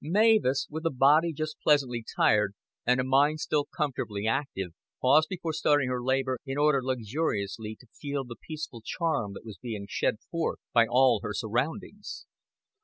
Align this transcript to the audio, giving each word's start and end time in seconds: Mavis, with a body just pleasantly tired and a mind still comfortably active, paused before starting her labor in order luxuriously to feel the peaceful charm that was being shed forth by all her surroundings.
Mavis, 0.03 0.65
with 0.67 0.83
a 0.87 0.89
body 0.89 1.31
just 1.31 1.61
pleasantly 1.61 2.03
tired 2.17 2.55
and 2.87 2.99
a 2.99 3.03
mind 3.03 3.39
still 3.39 3.65
comfortably 3.65 4.25
active, 4.25 4.71
paused 4.99 5.29
before 5.29 5.53
starting 5.53 5.89
her 5.89 6.01
labor 6.01 6.39
in 6.43 6.57
order 6.57 6.81
luxuriously 6.81 7.77
to 7.79 7.85
feel 7.93 8.23
the 8.23 8.35
peaceful 8.47 8.81
charm 8.83 9.33
that 9.33 9.45
was 9.45 9.59
being 9.59 9.85
shed 9.87 10.17
forth 10.31 10.57
by 10.73 10.87
all 10.87 11.19
her 11.21 11.35
surroundings. 11.35 12.25